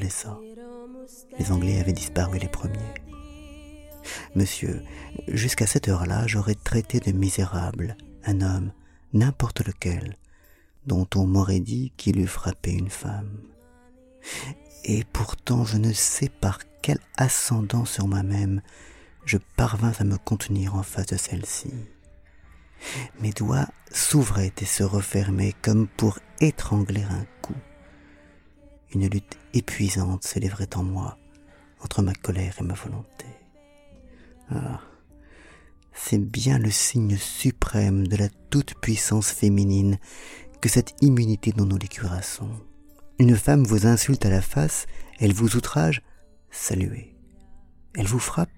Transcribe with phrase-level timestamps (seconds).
[0.00, 1.06] nous.
[1.38, 2.94] Les Anglais avaient disparu les premiers.
[4.34, 4.82] Monsieur,
[5.28, 8.72] jusqu'à cette heure-là, j'aurais traité de misérable un homme,
[9.12, 10.16] n'importe lequel,
[10.86, 13.38] dont on m'aurait dit qu'il eût frappé une femme.
[14.84, 18.62] Et pourtant je ne sais par quel ascendant sur moi-même
[19.24, 21.72] je parvins à me contenir en face de celle-ci.
[23.20, 27.56] Mes doigts s'ouvraient et se refermaient comme pour étrangler un coup.
[28.94, 31.18] Une lutte épuisante s'élèverait en moi
[31.80, 33.26] entre ma colère et ma volonté.
[34.50, 34.80] Ah,
[35.92, 39.98] c'est bien le signe suprême de la toute-puissance féminine
[40.60, 42.50] que cette immunité dont nous les cuirassons.
[43.18, 44.86] Une femme vous insulte à la face,
[45.18, 46.02] elle vous outrage,
[46.50, 47.16] saluez.
[47.94, 48.50] Elle vous frappe,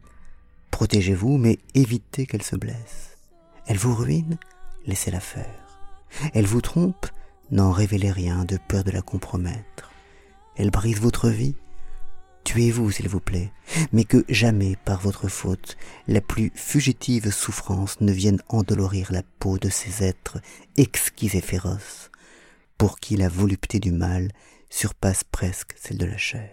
[0.71, 3.19] protégez-vous, mais évitez qu'elle se blesse.
[3.67, 4.39] Elle vous ruine,
[4.87, 5.67] laissez-la faire.
[6.35, 7.07] Elle vous trompe,
[7.51, 9.90] n'en révélez rien de peur de la compromettre.
[10.57, 11.55] Elle brise votre vie,
[12.45, 13.53] tuez-vous s'il vous plaît,
[13.93, 19.59] mais que jamais par votre faute la plus fugitive souffrance ne vienne endolorir la peau
[19.59, 20.39] de ces êtres
[20.77, 22.11] exquis et féroces,
[22.79, 24.31] pour qui la volupté du mal
[24.69, 26.51] surpasse presque celle de la chair.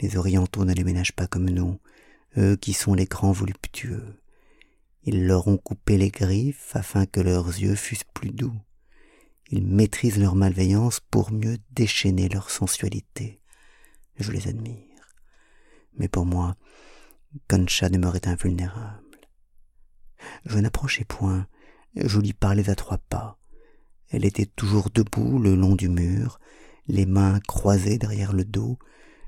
[0.00, 1.78] Les orientaux ne les ménagent pas comme nous,
[2.36, 4.18] eux qui sont les grands voluptueux.
[5.04, 8.54] Ils leur ont coupé les griffes afin que leurs yeux fussent plus doux.
[9.54, 13.38] Ils maîtrisent leur malveillance pour mieux déchaîner leur sensualité.
[14.16, 14.78] Je les admire.
[15.98, 16.56] Mais pour moi,
[17.50, 19.20] Concha demeurait invulnérable.
[20.46, 21.46] Je n'approchai point,
[21.94, 23.38] je lui parlais à trois pas.
[24.08, 26.40] Elle était toujours debout le long du mur,
[26.86, 28.78] les mains croisées derrière le dos,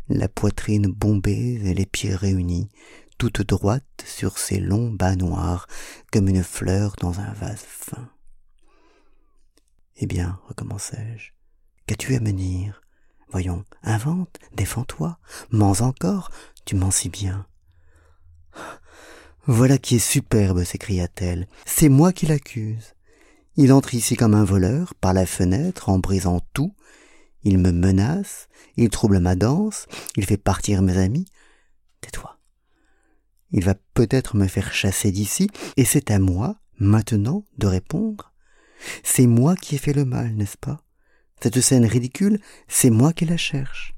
[0.08, 2.70] la poitrine bombée et les pieds réunis,
[3.18, 5.66] toute droite sur ses longs bas noirs,
[6.10, 8.08] comme une fleur dans un vase fin.
[9.96, 11.30] Eh bien, recommençai-je,
[11.86, 12.82] qu'as-tu à me dire?
[13.30, 15.18] Voyons, invente, défends-toi,
[15.50, 16.30] mens encore,
[16.64, 17.46] tu mens si bien.
[19.46, 21.46] Voilà qui est superbe, s'écria-t-elle.
[21.66, 22.94] C'est moi qui l'accuse.
[23.56, 26.74] Il entre ici comme un voleur, par la fenêtre, en brisant tout.
[27.42, 31.26] Il me menace, il trouble ma danse, il fait partir mes amis.
[32.00, 32.38] Tais-toi.
[33.50, 38.33] Il va peut-être me faire chasser d'ici, et c'est à moi, maintenant, de répondre.
[39.02, 40.80] C'est moi qui ai fait le mal, n'est-ce pas?
[41.40, 43.94] Cette scène ridicule, c'est moi qui la cherche.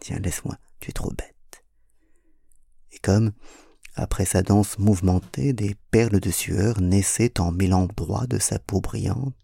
[0.00, 1.64] Tiens, laisse-moi, tu es trop bête.
[2.92, 3.32] Et comme,
[3.94, 8.80] après sa danse mouvementée, des perles de sueur naissaient en mille endroits de sa peau
[8.80, 9.34] brillante.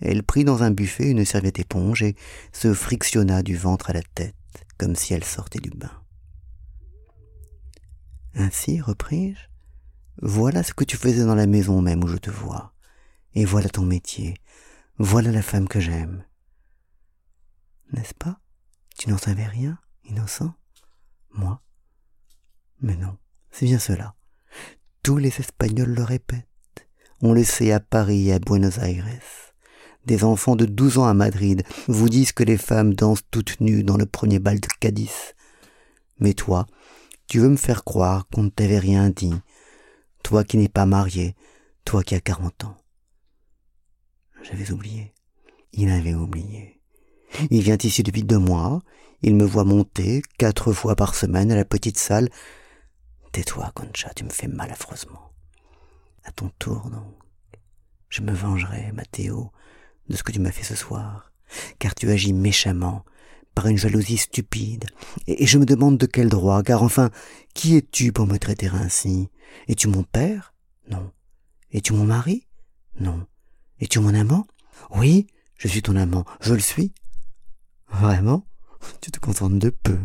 [0.00, 2.14] Elle prit dans un buffet une serviette éponge et
[2.52, 4.34] se frictionna du ventre à la tête,
[4.78, 5.90] comme si elle sortait du bain.
[8.34, 9.40] Ainsi, repris-je,
[10.22, 12.72] voilà ce que tu faisais dans la maison même où je te vois,
[13.34, 14.34] et voilà ton métier,
[14.98, 16.24] voilà la femme que j'aime.
[17.92, 18.40] N'est-ce pas?
[18.98, 20.52] Tu n'en savais rien, innocent?
[21.32, 21.62] Moi?
[22.80, 23.16] Mais non.
[23.50, 24.14] C'est bien cela.
[25.02, 26.46] Tous les Espagnols le répètent.
[27.20, 29.06] On le sait à Paris et à Buenos Aires.
[30.04, 33.84] Des enfants de douze ans à Madrid vous disent que les femmes dansent toutes nues
[33.84, 35.34] dans le premier bal de Cadiz.
[36.20, 36.66] Mais toi,
[37.26, 39.34] tu veux me faire croire qu'on ne t'avait rien dit.
[40.22, 41.36] Toi qui n'es pas marié,
[41.84, 42.76] toi qui as quarante ans.
[44.48, 45.12] J'avais oublié.
[45.72, 46.80] Il avait oublié.
[47.50, 48.82] Il vient ici depuis deux mois.
[49.22, 52.30] Il me voit monter quatre fois par semaine à la petite salle
[53.32, 55.32] Tais-toi, Concha, tu me fais mal affreusement.
[56.24, 57.14] À ton tour, donc.
[58.08, 59.52] Je me vengerai, Mathéo,
[60.08, 61.30] de ce que tu m'as fait ce soir,
[61.78, 63.04] car tu agis méchamment,
[63.54, 64.86] par une jalousie stupide,
[65.26, 67.10] et, je me demande de quel droit, car enfin,
[67.52, 69.28] qui es-tu pour me traiter ainsi?
[69.66, 70.54] Es-tu mon père?
[70.90, 71.12] Non.
[71.70, 72.46] Es-tu mon mari?
[72.98, 73.26] Non.
[73.80, 74.46] Es-tu mon amant?
[74.90, 75.26] Oui,
[75.56, 76.92] je suis ton amant, je le suis.
[77.88, 78.46] Vraiment?
[79.00, 79.98] Tu te contentes de peu?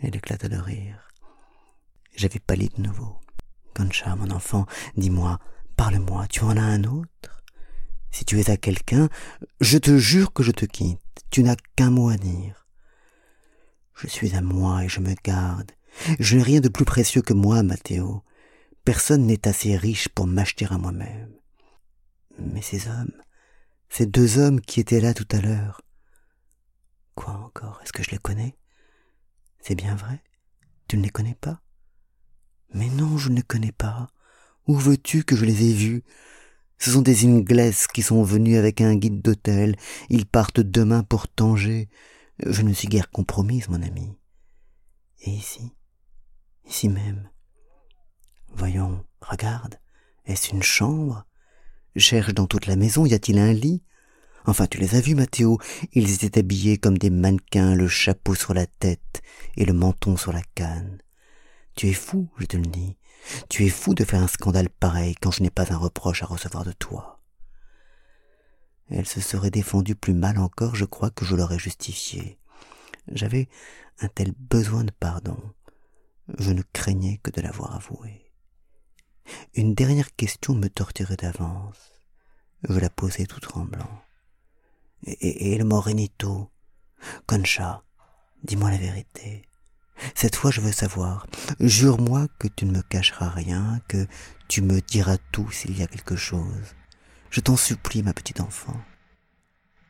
[0.00, 1.08] Elle éclata de rire.
[2.14, 3.20] J'avais pâli de nouveau.
[3.74, 4.66] Concha, mon enfant,
[4.96, 5.38] dis-moi,
[5.76, 7.44] parle-moi, tu en as un autre?
[8.10, 9.08] Si tu es à quelqu'un,
[9.60, 11.00] je te jure que je te quitte.
[11.30, 12.66] Tu n'as qu'un mot à dire.
[13.94, 15.72] Je suis à moi et je me garde.
[16.18, 18.22] Je n'ai rien de plus précieux que moi, Mathéo.
[18.84, 21.37] Personne n'est assez riche pour m'acheter à moi-même.
[22.38, 23.12] Mais ces hommes,
[23.88, 25.82] ces deux hommes qui étaient là tout à l'heure.
[27.14, 27.80] Quoi encore?
[27.82, 28.56] Est-ce que je les connais?
[29.60, 30.22] C'est bien vrai?
[30.86, 31.60] Tu ne les connais pas?
[32.74, 34.08] Mais non, je ne les connais pas.
[34.66, 36.04] Où veux-tu que je les ai vus?
[36.78, 39.74] Ce sont des Inglaises qui sont venus avec un guide d'hôtel.
[40.10, 41.88] Ils partent demain pour Tanger.
[42.46, 44.16] Je ne suis guère compromise, mon ami.
[45.22, 45.72] Et ici?
[46.64, 47.30] Ici même
[48.48, 49.80] Voyons, regarde.
[50.24, 51.27] Est-ce une chambre?
[51.96, 53.82] Cherche dans toute la maison, y a-t-il un lit?
[54.46, 55.58] Enfin, tu les as vus, Mathéo.
[55.92, 59.20] Ils étaient habillés comme des mannequins, le chapeau sur la tête
[59.56, 60.98] et le menton sur la canne.
[61.74, 62.96] Tu es fou, je te le dis.
[63.48, 66.26] Tu es fou de faire un scandale pareil quand je n'ai pas un reproche à
[66.26, 67.20] recevoir de toi.
[68.90, 72.38] Elle se serait défendue plus mal encore, je crois que je l'aurais justifié.
[73.12, 73.48] J'avais
[74.00, 75.38] un tel besoin de pardon.
[76.38, 78.27] Je ne craignais que de l'avoir avoué.
[79.54, 81.92] Une dernière question me torturait d'avance.
[82.68, 84.02] Je la posai tout tremblant.
[85.04, 86.50] Et, et, le Morenito?
[87.26, 87.84] Concha,
[88.42, 89.42] dis-moi la vérité.
[90.14, 91.26] Cette fois je veux savoir.
[91.60, 94.06] Jure-moi que tu ne me cacheras rien, que
[94.48, 96.74] tu me diras tout s'il y a quelque chose.
[97.30, 98.80] Je t'en supplie, ma petite enfant.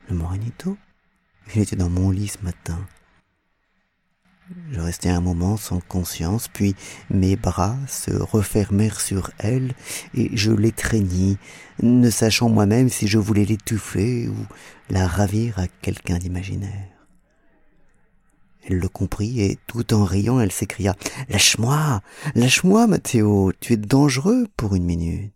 [0.08, 0.76] Le Morenito?
[1.55, 2.87] Il était dans mon lit ce matin.
[4.70, 6.74] Je restai un moment sans conscience, puis
[7.10, 9.74] mes bras se refermèrent sur elle
[10.14, 11.36] et je l'étreignis,
[11.82, 14.36] ne sachant moi-même si je voulais l'étouffer ou
[14.88, 16.88] la ravir à quelqu'un d'imaginaire.
[18.66, 20.94] Elle le comprit et tout en riant, elle s'écria
[21.28, 22.02] Lâche-moi,
[22.34, 25.32] lâche-moi, Mathéo, tu es dangereux pour une minute.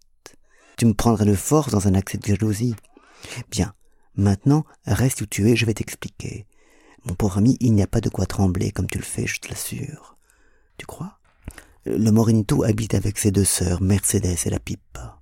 [0.77, 2.77] Tu me prendrais de force dans un accès de jalousie.
[3.51, 3.75] Bien,
[4.17, 6.47] maintenant, reste où tu es, je vais t'expliquer.
[7.05, 9.41] Mon pauvre ami, il n'y a pas de quoi trembler comme tu le fais, je
[9.41, 10.17] te l'assure.
[10.79, 11.19] Tu crois?
[11.85, 15.21] Le Morinito habite avec ses deux sœurs, Mercedes et la Pipa.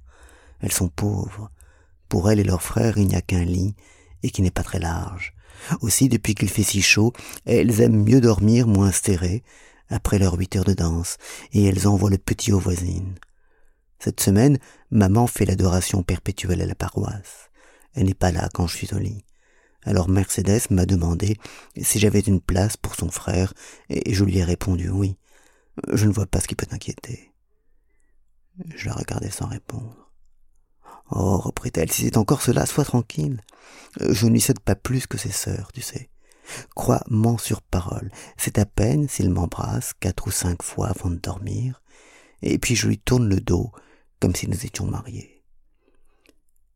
[0.60, 1.50] Elles sont pauvres.
[2.08, 3.74] Pour elles et leurs frères, il n'y a qu'un lit,
[4.22, 5.34] et qui n'est pas très large.
[5.80, 7.12] Aussi, depuis qu'il fait si chaud,
[7.46, 9.42] elles aiment mieux dormir moins serrées,
[9.88, 11.16] après leurs huit heures de danse,
[11.52, 13.14] et elles envoient le petit aux voisines.
[13.98, 14.58] Cette semaine,
[14.90, 17.50] maman fait l'adoration perpétuelle à la paroisse.
[17.94, 19.24] Elle n'est pas là quand je suis au lit.
[19.84, 21.36] Alors Mercedes m'a demandé
[21.80, 23.54] si j'avais une place pour son frère,
[23.88, 25.16] et je lui ai répondu oui.
[25.92, 27.32] Je ne vois pas ce qui peut t'inquiéter.
[28.74, 30.10] Je la regardais sans répondre.
[31.10, 33.40] Oh, reprit-elle, si c'est encore cela, sois tranquille.
[34.00, 36.10] Je ne lui cède pas plus que ses sœurs, tu sais.
[36.74, 38.10] Crois-m'en sur parole.
[38.36, 41.82] C'est à peine s'il m'embrasse quatre ou cinq fois avant de dormir,
[42.42, 43.70] et puis je lui tourne le dos
[44.20, 45.39] comme si nous étions mariés.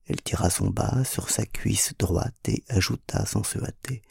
[0.07, 4.03] Elle tira son bas sur sa cuisse droite et ajouta sans se hâter,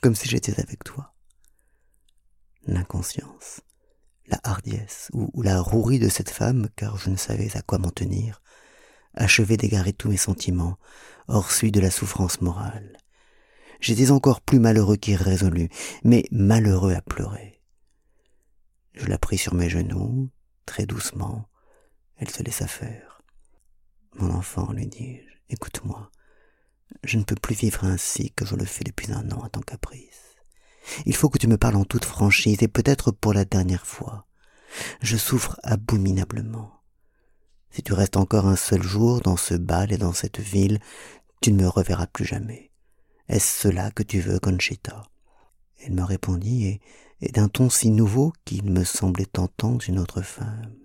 [0.00, 1.14] comme si j'étais avec toi.
[2.66, 3.60] L'inconscience,
[4.26, 7.90] la hardiesse ou, la rouerie de cette femme, car je ne savais à quoi m'en
[7.90, 8.40] tenir,
[9.12, 10.78] achevait d'égarer tous mes sentiments,
[11.28, 12.96] hors celui de la souffrance morale.
[13.80, 15.68] J'étais encore plus malheureux qu'irrésolu,
[16.04, 17.60] mais malheureux à pleurer.
[18.94, 20.30] Je la pris sur mes genoux,
[20.64, 21.48] très doucement.
[22.16, 23.13] Elle se laissa faire.
[24.16, 26.10] Mon enfant, lui dis-je, écoute-moi.
[27.02, 29.60] Je ne peux plus vivre ainsi que je le fais depuis un an à ton
[29.60, 30.36] caprice.
[31.06, 34.26] Il faut que tu me parles en toute franchise et peut-être pour la dernière fois.
[35.00, 36.70] Je souffre abominablement.
[37.70, 40.78] Si tu restes encore un seul jour dans ce bal et dans cette ville,
[41.40, 42.70] tu ne me reverras plus jamais.
[43.28, 45.02] Est-ce cela que tu veux, Conchita?
[45.80, 46.80] Elle me répondit,
[47.20, 50.83] et, d'un ton si nouveau qu'il me semblait entendre une autre femme.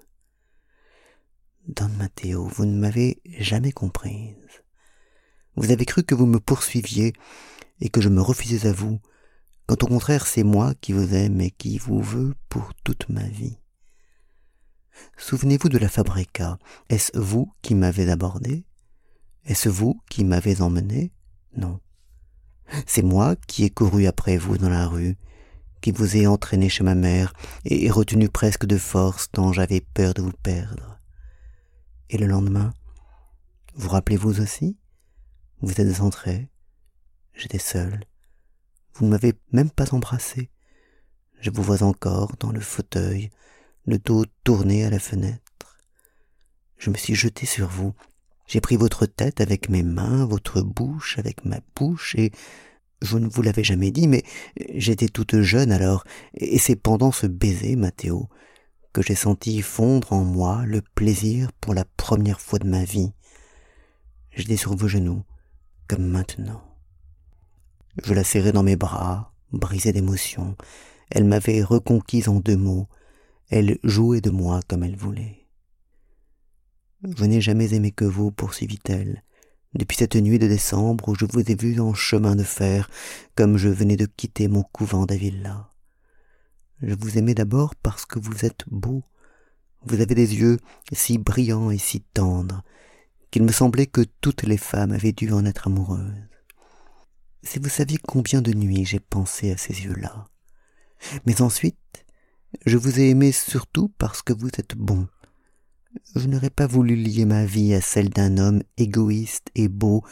[1.68, 4.36] Don Matteo, vous ne m'avez jamais comprise.
[5.56, 7.14] Vous avez cru que vous me poursuiviez
[7.82, 9.00] et que je me refusais à vous,
[9.68, 13.24] quand au contraire c'est moi qui vous aime et qui vous veux pour toute ma
[13.24, 13.58] vie.
[15.18, 16.58] Souvenez-vous de la fabrica.
[16.90, 18.66] Est-ce vous qui m'avez abordé?
[19.46, 21.12] Est-ce vous qui m'avez emmené?
[21.56, 21.80] Non.
[22.86, 25.18] C'est moi qui ai couru après vous dans la rue,
[25.82, 27.34] qui vous ai entraîné chez ma mère
[27.66, 30.99] et retenu presque de force tant j'avais peur de vous perdre.
[32.12, 32.74] Et le lendemain,
[33.76, 34.78] vous rappelez-vous aussi?
[35.62, 36.50] Vous êtes entré,
[37.34, 38.04] j'étais seul,
[38.96, 40.50] vous ne m'avez même pas embrassé.
[41.40, 43.30] Je vous vois encore dans le fauteuil,
[43.86, 45.78] le dos tourné à la fenêtre.
[46.78, 47.94] Je me suis jeté sur vous.
[48.48, 52.32] J'ai pris votre tête avec mes mains, votre bouche avec ma bouche, et
[53.04, 54.24] je ne vous l'avais jamais dit, mais
[54.74, 58.30] j'étais toute jeune alors, et c'est pendant ce baiser, Mathéo,
[58.94, 63.12] que j'ai senti fondre en moi le plaisir pour la première fois de ma vie.
[64.32, 65.24] J'étais sur vos genoux,
[65.88, 66.64] comme maintenant.
[68.04, 70.56] Je la serrais dans mes bras, brisée d'émotion.
[71.10, 72.88] Elle m'avait reconquise en deux mots.
[73.50, 75.48] Elle jouait de moi comme elle voulait.
[77.04, 79.24] Je n'ai jamais aimé que vous, poursuivit-elle,
[79.74, 82.90] depuis cette nuit de décembre où je vous ai vu en chemin de fer,
[83.36, 85.69] comme je venais de quitter mon couvent d'Avilla.
[86.82, 89.04] Je vous aimais d'abord parce que vous êtes beau.
[89.86, 90.58] Vous avez des yeux
[90.94, 92.64] si brillants et si tendres
[93.32, 96.28] qu'il me semblait que toutes les femmes avaient dû en être amoureuses.
[97.44, 100.28] Si vous saviez combien de nuits j'ai pensé à ces yeux-là.
[101.26, 102.06] Mais ensuite,
[102.66, 105.08] je vous ai aimé surtout parce que vous êtes bon.
[106.16, 110.04] je n'aurais pas voulu lier ma vie à celle d'un homme égoïste et beau,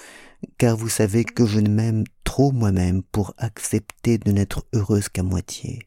[0.58, 5.24] car vous savez que je ne m'aime trop moi-même pour accepter de n'être heureuse qu'à
[5.24, 5.87] moitié.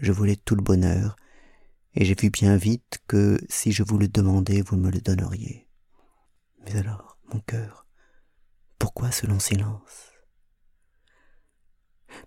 [0.00, 1.16] Je voulais tout le bonheur,
[1.94, 5.68] et j'ai vu bien vite que si je vous le demandais, vous me le donneriez.
[6.64, 7.86] Mais alors, mon cœur,
[8.78, 10.12] pourquoi ce long silence?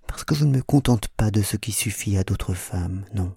[0.08, 3.36] Parce que je ne me contente pas de ce qui suffit à d'autres femmes, non.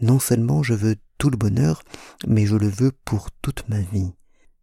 [0.00, 1.82] Non seulement je veux tout le bonheur,
[2.26, 4.14] mais je le veux pour toute ma vie.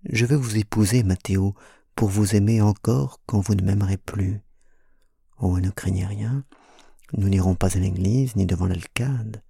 [0.10, 1.54] Je veux vous épouser, Mathéo,
[1.96, 4.42] pour vous aimer encore quand vous ne m'aimerez plus.
[5.38, 6.44] Oh, ne craignez rien,
[7.18, 9.42] nous n'irons pas à l'église ni devant l'alcade.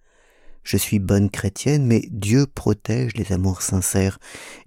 [0.63, 4.19] Je suis bonne chrétienne, mais Dieu protège les amours sincères,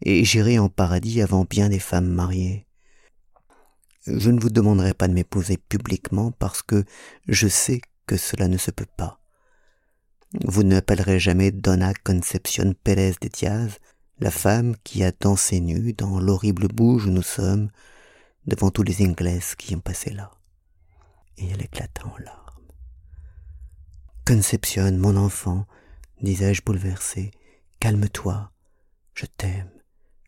[0.03, 2.67] et j'irai en paradis avant bien des femmes mariées.
[4.07, 6.85] Je ne vous demanderai pas de m'épouser publiquement parce que
[7.27, 9.19] je sais que cela ne se peut pas.
[10.43, 13.79] Vous ne m'appellerez jamais Donna Concepcion Pérez de Diaz,
[14.19, 17.71] la femme qui a dansé nue dans l'horrible bouge où nous sommes,
[18.47, 20.31] devant tous les Anglais qui ont passé là.
[21.39, 22.44] Et elle éclata en larmes.
[24.27, 25.67] Concepcion, mon enfant,
[26.23, 27.31] disais-je bouleversé,
[27.79, 28.51] calme-toi,
[29.13, 29.69] je t'aime,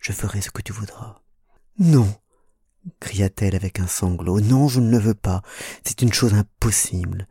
[0.02, 1.22] je ferai ce que tu voudras.
[1.78, 2.06] Non,
[3.00, 5.40] cria-t-elle avec un sanglot, non, je ne le veux pas,
[5.82, 7.26] c'est une chose impossible.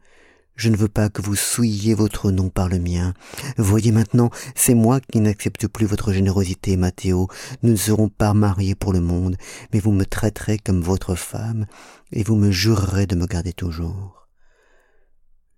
[0.55, 3.13] Je ne veux pas que vous souilliez votre nom par le mien.
[3.57, 7.27] Voyez maintenant, c'est moi qui n'accepte plus votre générosité, Mathéo.
[7.61, 9.37] Nous ne serons pas mariés pour le monde,
[9.71, 11.67] mais vous me traiterez comme votre femme,
[12.11, 14.24] et vous me jurerez de me garder toujours.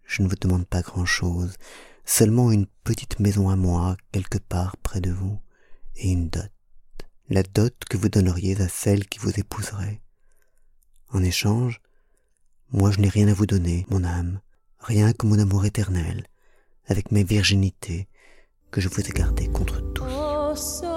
[0.07, 1.55] Je ne vous demande pas grand-chose,
[2.05, 5.39] seulement une petite maison à moi, quelque part près de vous,
[5.97, 6.51] et une dot.
[7.29, 10.01] La dot que vous donneriez à celle qui vous épouserait.
[11.09, 11.81] En échange,
[12.71, 14.39] moi je n'ai rien à vous donner, mon âme
[14.79, 16.25] rien que mon amour éternel,
[16.85, 18.07] avec mes virginités
[18.71, 20.96] que je vous ai gardées contre tous.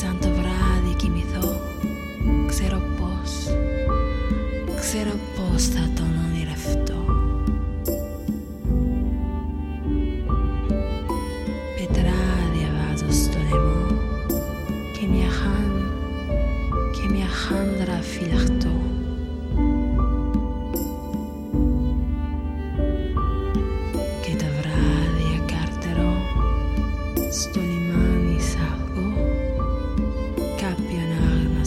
[0.00, 1.60] σαν το βράδυ κοιμηθώ.
[2.46, 3.54] Ξέρω πώς,
[4.80, 5.87] ξέρω πώς θα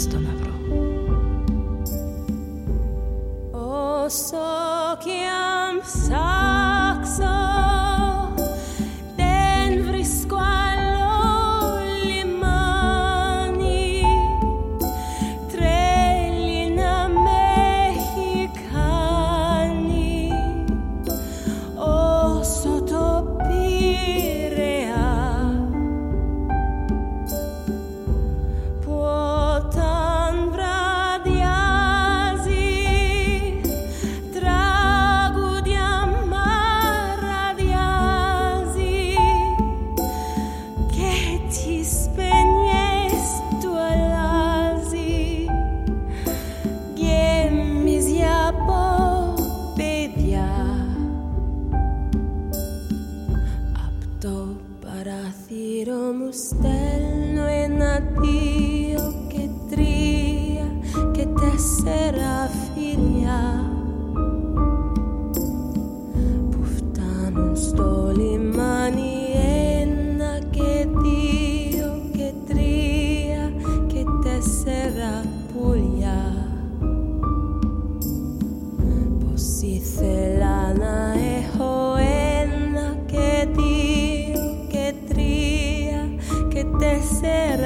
[0.01, 0.41] Gastonowa.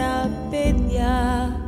[0.05, 1.64] terapia